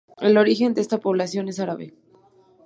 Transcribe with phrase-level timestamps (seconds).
[0.17, 1.93] El origen de esta población es árabe.